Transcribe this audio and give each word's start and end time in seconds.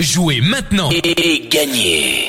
Jouez 0.00 0.40
maintenant 0.40 0.90
et 0.90 1.48
gagnez 1.48 2.26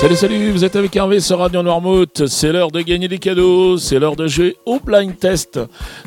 Salut, 0.00 0.16
salut, 0.16 0.50
vous 0.50 0.64
êtes 0.64 0.74
avec 0.74 0.96
Hervé 0.96 1.20
sur 1.20 1.38
Radio 1.38 1.62
Noirmouth. 1.62 2.26
C'est 2.26 2.50
l'heure 2.50 2.72
de 2.72 2.80
gagner 2.80 3.06
des 3.06 3.20
cadeaux, 3.20 3.78
c'est 3.78 4.00
l'heure 4.00 4.16
de 4.16 4.26
jouer 4.26 4.56
au 4.66 4.80
blind 4.80 5.16
test. 5.16 5.60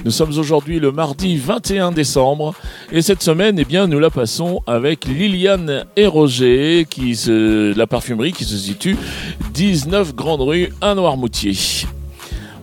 Nous 0.04 0.12
sommes 0.12 0.38
aujourd'hui 0.38 0.81
le 0.81 0.92
mardi 0.92 1.38
21 1.38 1.94
décembre 1.94 2.54
et 2.92 3.02
cette 3.02 3.23
semaine, 3.23 3.58
eh 3.60 3.63
bien, 3.63 3.88
nous 3.88 4.00
la 4.00 4.10
passons 4.10 4.62
avec 4.68 5.05
Liliane 5.05 5.86
et 5.96 6.06
Roger, 6.06 6.86
qui 6.90 7.16
se, 7.16 7.74
la 7.74 7.88
parfumerie 7.88 8.34
qui 8.34 8.44
se 8.44 8.58
situe 8.58 8.98
19 9.54 10.16
Grande 10.16 10.42
Rue 10.42 10.74
à 10.82 10.96
Noirmoutier. 10.96 11.54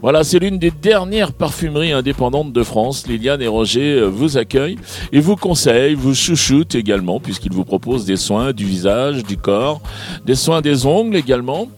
Voilà, 0.05 0.23
c'est 0.23 0.39
l'une 0.39 0.59
des 0.59 0.71
dernières 0.71 1.32
parfumeries 1.32 1.93
indépendantes 1.93 2.53
de 2.53 2.62
France. 2.62 3.07
Liliane 3.07 3.41
et 3.41 3.46
Roger 3.46 3.95
euh, 3.95 4.04
vous 4.04 4.36
accueillent 4.36 4.77
et 5.12 5.18
vous 5.18 5.34
conseillent, 5.34 5.95
vous 5.95 6.14
chouchoutent 6.14 6.75
également, 6.75 7.21
puisqu'ils 7.21 7.54
vous 7.54 7.64
proposent 7.64 8.04
des 8.04 8.18
soins 8.18 8.53
du 8.53 8.67
visage, 8.67 9.25
du 9.25 9.39
corps, 9.39 9.81
des 10.26 10.35
soins 10.35 10.61
des 10.61 10.85
ongles 10.85 11.17
également. 11.17 11.68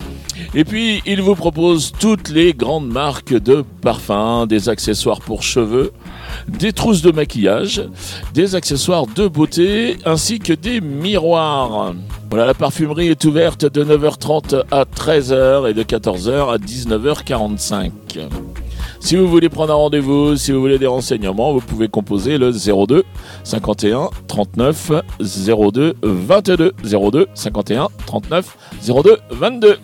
Et 0.54 0.64
puis, 0.64 1.02
ils 1.06 1.22
vous 1.22 1.34
proposent 1.34 1.92
toutes 1.98 2.28
les 2.28 2.54
grandes 2.54 2.88
marques 2.88 3.34
de 3.34 3.64
parfums, 3.82 4.46
des 4.48 4.68
accessoires 4.68 5.20
pour 5.20 5.42
cheveux, 5.42 5.92
des 6.48 6.72
trousses 6.72 7.02
de 7.02 7.10
maquillage, 7.10 7.82
des 8.34 8.54
accessoires 8.54 9.06
de 9.06 9.28
beauté, 9.28 9.96
ainsi 10.04 10.38
que 10.38 10.52
des 10.52 10.80
miroirs. 10.80 11.95
Voilà, 12.30 12.46
la 12.46 12.54
parfumerie 12.54 13.09
est 13.09 13.24
ouverte 13.24 13.66
de 13.66 13.84
9h30 13.84 14.64
à 14.70 14.84
13h 14.84 15.70
et 15.70 15.74
de 15.74 15.82
14h 15.82 16.52
à 16.52 16.59
19h45. 16.59 17.90
Si 19.00 19.14
vous 19.14 19.28
voulez 19.28 19.48
prendre 19.48 19.73
un 19.73 19.76
rendez-vous, 19.76 20.37
si 20.37 20.50
vous 20.52 20.60
voulez 20.60 20.78
des 20.78 20.87
renseignements, 20.87 21.52
vous 21.52 21.60
pouvez 21.60 21.87
composer 21.87 22.38
le 22.38 22.50
02 22.50 23.04
51 23.45 24.10
39 24.26 24.92
02 25.20 25.95
22 26.02 26.73
02 26.82 27.26
51 27.34 27.88
39 28.06 28.56
02 28.84 29.18
22. 29.30 29.79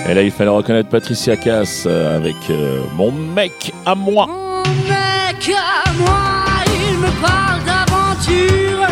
Et 0.09 0.15
là, 0.15 0.23
il 0.23 0.31
fallait 0.31 0.49
reconnaître 0.49 0.89
Patricia 0.89 1.37
Cass 1.37 1.83
euh, 1.85 2.15
avec 2.15 2.35
euh, 2.49 2.79
Mon 2.95 3.11
mec 3.11 3.71
à 3.85 3.93
moi. 3.93 4.25
Mon 4.25 4.63
mec 4.63 5.51
à 5.55 5.91
moi, 5.99 6.17
il 6.65 6.97
me 6.97 7.21
parle 7.21 7.63
d'aventure. 7.63 8.88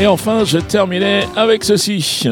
Et 0.00 0.06
enfin, 0.06 0.44
je 0.46 0.56
terminais 0.56 1.28
avec 1.36 1.62
ceci. 1.62 2.24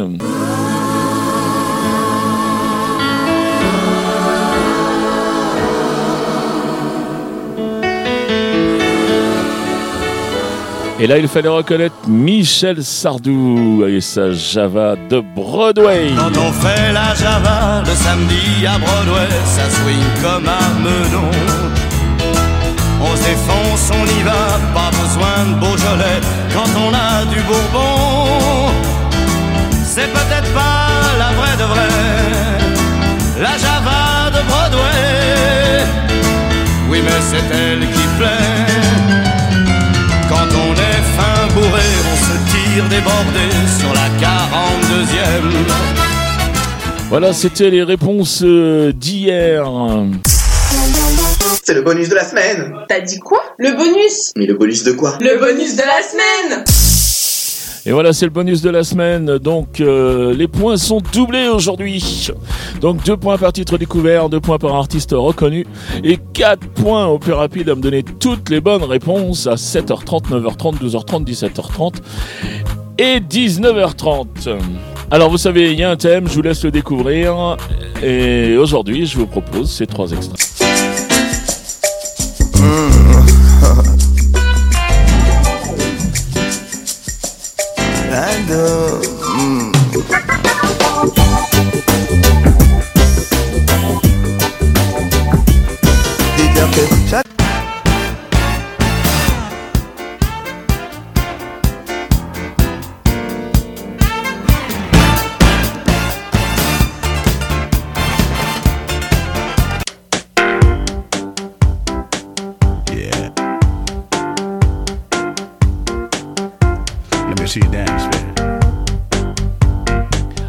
Et 10.99 11.07
là, 11.07 11.19
il 11.19 11.29
fallait 11.29 11.49
reconnaître 11.49 11.95
Michel 12.09 12.83
Sardou 12.83 13.85
et 13.87 14.01
sa 14.01 14.33
Java 14.33 14.97
de 15.11 15.21
Broadway. 15.21 16.13
Quand 16.17 16.41
on 16.41 16.51
fait 16.51 16.93
la 16.95 17.15
Java 17.15 17.83
le 17.87 17.95
samedi 17.95 18.67
à 18.67 18.79
Broadway, 18.79 19.29
ça 19.45 19.69
swing 19.69 20.23
comme 20.23 20.49
un 20.49 20.81
menon. 20.81 21.31
On 23.01 23.15
se 23.15 23.23
défonce, 23.23 23.91
on 23.93 24.07
y 24.07 24.23
va, 24.25 24.59
pas 24.75 24.91
besoin 24.91 25.55
de 25.55 25.61
Beaujolais 25.61 26.21
quand 26.53 26.69
on 26.81 26.93
a 26.93 27.08
C'est 29.85 30.13
peut-être 30.13 30.53
pas 30.55 31.17
la 31.19 31.33
vraie 31.33 31.57
de 31.57 31.65
vraie, 31.65 33.41
la 33.41 33.59
Java 33.59 34.31
de 34.31 34.41
Broadway. 34.49 35.85
Oui, 36.89 37.01
mais 37.03 37.21
c'est 37.21 37.55
elle 37.55 37.81
qui 37.81 38.07
plaît. 38.17 38.69
Quand 40.29 40.49
on 40.55 40.73
est 40.75 41.03
fin 41.17 41.47
bourré, 41.55 41.89
on 42.13 42.17
se 42.17 42.37
tire 42.53 42.89
débordé 42.89 43.49
sur 43.81 43.93
la 43.93 44.09
42e. 44.21 45.53
Voilà, 47.09 47.33
c'était 47.33 47.71
les 47.71 47.83
réponses 47.83 48.43
euh, 48.45 48.93
d'hier. 48.93 49.65
C'est 51.65 51.75
le 51.75 51.83
bonus 51.83 52.09
de 52.09 52.15
la 52.15 52.25
semaine 52.25 52.73
T'as 52.89 53.01
dit 53.01 53.19
quoi? 53.19 53.43
Le 53.59 53.73
bonus 53.73 54.33
Mais 54.37 54.47
le 54.47 54.55
bonus 54.55 54.85
de 54.85 54.93
quoi? 54.93 55.19
Le 55.21 55.39
bonus 55.39 55.77
de 55.77 55.83
la 55.83 56.03
semaine 56.03 56.65
Et 57.89 57.93
voilà, 57.93 58.13
c'est 58.13 58.27
le 58.27 58.31
bonus 58.31 58.61
de 58.61 58.69
la 58.69 58.85
semaine. 58.85 59.39
Donc, 59.39 59.81
euh, 59.81 60.35
les 60.35 60.47
points 60.47 60.77
sont 60.77 61.01
doublés 61.11 61.49
aujourd'hui. 61.49 62.29
Donc, 62.83 63.03
deux 63.03 63.17
points 63.17 63.39
par 63.39 63.51
titre 63.55 63.79
découvert, 63.79 64.29
deux 64.29 64.41
points 64.41 64.59
par 64.59 64.75
artiste 64.75 65.13
reconnu 65.13 65.67
et 66.05 66.19
quatre 66.35 66.69
points 66.69 67.07
au 67.07 67.19
plus 67.19 67.33
rapide 67.33 67.71
à 67.71 67.75
me 67.75 67.81
donner 67.81 68.03
toutes 68.03 68.51
les 68.51 68.61
bonnes 68.61 68.85
réponses 68.85 69.47
à 69.47 69.55
7h30, 69.55 70.29
9h30, 70.29 70.83
12h30, 70.83 71.25
17h30 71.25 71.95
et 72.99 73.21
19h30. 73.21 74.59
Alors, 75.11 75.31
vous 75.31 75.39
savez, 75.39 75.73
il 75.73 75.79
y 75.79 75.83
a 75.83 75.91
un 75.91 75.97
thème, 75.97 76.29
je 76.29 76.35
vous 76.35 76.43
laisse 76.43 76.63
le 76.65 76.71
découvrir. 76.71 77.57
Et 78.03 78.59
aujourd'hui, 78.59 79.07
je 79.07 79.17
vous 79.17 79.27
propose 79.27 79.71
ces 79.71 79.87
trois 79.87 80.13
extraits. 80.13 80.58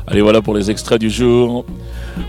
Allez, 0.06 0.22
voilà 0.22 0.42
pour 0.42 0.54
les 0.54 0.69
extraits 0.69 1.00
du 1.00 1.10
jour. 1.10 1.63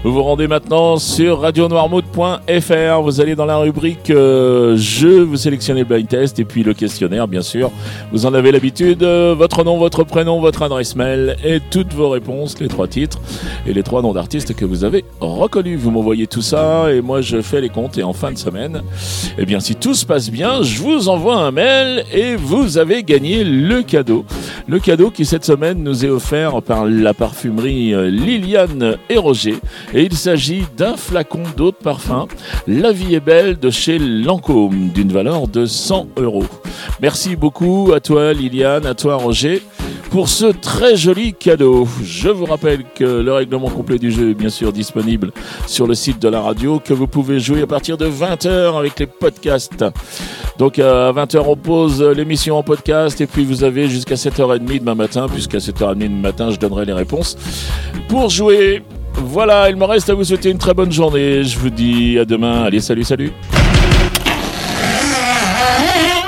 Vous 0.05 0.13
vous 0.13 0.23
rendez 0.23 0.47
maintenant 0.47 0.99
sur 0.99 1.41
radionoirmouth.fr. 1.41 3.03
Vous 3.03 3.21
allez 3.21 3.35
dans 3.35 3.47
la 3.47 3.57
rubrique 3.57 4.11
euh, 4.11 4.77
jeux, 4.77 5.23
vous 5.23 5.37
sélectionnez 5.37 5.81
le 5.81 5.87
blind 5.87 6.07
test 6.07 6.39
et 6.39 6.45
puis 6.45 6.63
le 6.63 6.75
questionnaire, 6.75 7.27
bien 7.27 7.43
sûr. 7.43 7.71
Vous 8.13 8.27
en 8.27 8.35
avez 8.35 8.53
l'habitude. 8.53 9.03
euh, 9.03 9.35
votre 9.37 9.65
nom, 9.65 9.79
votre 9.79 10.05
prénom, 10.05 10.41
votre 10.41 10.63
adresse 10.63 10.95
mail 10.95 11.37
et 11.45 11.59
toutes 11.71 11.93
vos 11.93 12.11
réponses, 12.11 12.61
les 12.61 12.69
trois 12.69 12.87
titres 12.87 13.19
et 13.67 13.73
les 13.73 13.83
trois 13.83 14.03
noms 14.03 14.13
d'artistes 14.13 14.55
que 14.55 14.65
vous 14.65 14.85
avez 14.85 15.05
reconnus. 15.21 15.79
Vous 15.81 15.91
m'envoyez 15.91 16.27
tout 16.27 16.43
ça 16.43 16.93
et 16.93 17.01
moi 17.01 17.23
je 17.23 17.41
fais 17.41 17.61
les 17.61 17.71
comptes 17.71 17.99
et 17.99 18.03
en 18.03 18.13
fin 18.13 18.31
de 18.31 18.39
semaine, 18.39 18.83
eh 19.39 19.47
bien 19.47 19.59
si 19.61 19.75
tout 19.75 19.95
se 19.95 20.07
passe 20.07 20.31
bien, 20.31 20.63
je 20.63 20.81
vous 20.81 21.09
envoie 21.09 21.37
un 21.37 21.51
mail 21.51 22.05
et 22.13 22.37
vous 22.37 22.79
avez 22.79 23.03
gagné 23.03 23.43
le 23.43 23.83
cadeau. 23.83 24.25
Le 24.71 24.79
cadeau 24.79 25.11
qui 25.11 25.25
cette 25.25 25.45
semaine 25.45 25.83
nous 25.83 26.05
est 26.05 26.11
offert 26.11 26.63
par 26.63 26.87
la 26.87 27.13
parfumerie 27.13 27.93
euh, 27.93 28.09
Liliane 28.09 28.99
et 29.09 29.19
Roger. 29.19 29.57
Et 29.93 30.05
il 30.05 30.17
s'agit 30.17 30.63
d'un 30.77 30.97
flacon 30.97 31.43
d'eau 31.57 31.73
de 31.73 31.77
parfum. 31.77 32.29
La 32.69 32.93
vie 32.93 33.17
est 33.17 33.21
belle 33.21 33.59
de 33.59 33.69
chez 33.69 33.99
Lancôme, 33.99 34.91
d'une 34.95 35.11
valeur 35.11 35.49
de 35.49 35.67
100 35.67 36.11
euros. 36.19 36.47
Merci 37.03 37.35
beaucoup 37.35 37.91
à 37.93 37.99
toi 37.99 38.33
Liliane, 38.33 38.87
à 38.87 38.95
toi 38.95 39.17
Roger 39.17 39.61
pour 40.11 40.29
ce 40.29 40.47
très 40.47 40.97
joli 40.97 41.35
cadeau. 41.35 41.87
Je 42.03 42.29
vous 42.29 42.45
rappelle 42.45 42.85
que 42.95 43.05
le 43.05 43.33
règlement 43.33 43.71
complet 43.71 43.99
du 43.99 44.11
jeu 44.11 44.31
est 44.31 44.35
bien 44.35 44.51
sûr 44.51 44.73
disponible 44.73 45.33
sur 45.67 45.87
le 45.87 45.95
site 45.95 46.21
de 46.21 46.29
la 46.29 46.41
radio, 46.41 46.81
que 46.85 46.93
vous 46.93 47.07
pouvez 47.07 47.39
jouer 47.39 47.63
à 47.63 47.67
partir 47.67 47.97
de 47.97 48.07
20h 48.07 48.79
avec 48.79 48.99
les 48.99 49.07
podcasts. 49.07 49.85
Donc 50.59 50.79
à 50.79 51.13
20h 51.13 51.39
on 51.47 51.57
pose 51.57 52.03
l'émission 52.03 52.59
en 52.59 52.63
podcast 52.63 53.21
et 53.21 53.27
puis 53.27 53.45
vous 53.45 53.65
avez 53.65 53.89
jusqu'à 53.89 54.17
7h30 54.17 54.81
demain 54.81 54.95
matin, 54.95 55.27
puisqu'à 55.29 55.59
7h30 55.59 55.99
demain 55.99 56.09
matin 56.09 56.51
je 56.51 56.59
donnerai 56.59 56.85
les 56.85 56.93
réponses 56.93 57.37
pour 58.09 58.29
jouer. 58.29 58.83
Voilà, 59.15 59.71
il 59.71 59.77
me 59.77 59.85
reste 59.85 60.11
à 60.11 60.15
vous 60.15 60.25
souhaiter 60.25 60.51
une 60.51 60.59
très 60.59 60.75
bonne 60.75 60.93
journée. 60.93 61.45
Je 61.45 61.59
vous 61.59 61.71
dis 61.71 62.19
à 62.19 62.25
demain. 62.25 62.63
Allez, 62.65 62.81
salut, 62.81 63.05
salut. 63.05 63.33